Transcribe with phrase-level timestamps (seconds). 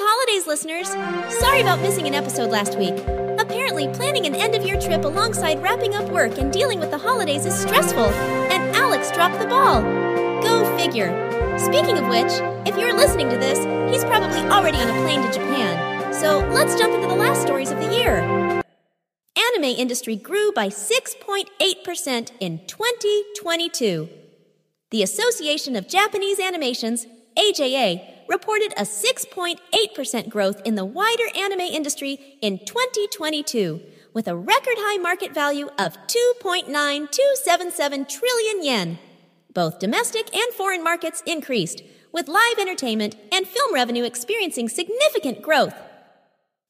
[0.00, 0.88] holidays, listeners!
[1.40, 2.94] Sorry about missing an episode last week.
[3.38, 6.98] Apparently, planning an end of year trip alongside wrapping up work and dealing with the
[6.98, 8.10] holidays is stressful,
[8.50, 9.82] and Alex dropped the ball.
[10.42, 11.10] Go figure.
[11.58, 12.32] Speaking of which,
[12.66, 13.58] if you're listening to this,
[13.92, 16.12] he's probably already on a plane to Japan.
[16.12, 18.18] So let's jump into the last stories of the year.
[19.54, 24.08] Anime industry grew by 6.8% in 2022.
[24.90, 27.06] The Association of Japanese Animations,
[27.36, 33.80] AJA, reported a 6.8% growth in the wider anime industry in 2022,
[34.12, 38.98] with a record high market value of 2.9277 trillion yen.
[39.54, 45.74] Both domestic and foreign markets increased, with live entertainment and film revenue experiencing significant growth.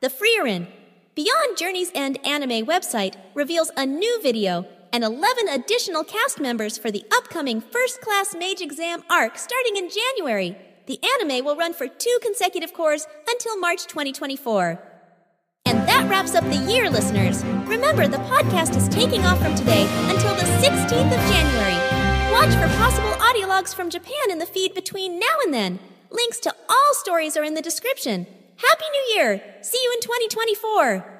[0.00, 0.66] the Frieren,
[1.14, 6.90] Beyond Journey's End anime website reveals a new video and 11 additional cast members for
[6.90, 10.56] the upcoming First Class Mage exam arc starting in January.
[10.86, 14.82] The anime will run for two consecutive cours until March 2024.
[16.10, 17.44] Wraps up the year, listeners.
[17.68, 22.32] Remember, the podcast is taking off from today until the 16th of January.
[22.32, 25.78] Watch for possible audiologues from Japan in the feed between now and then.
[26.10, 28.26] Links to all stories are in the description.
[28.56, 29.40] Happy New Year!
[29.62, 31.19] See you in 2024!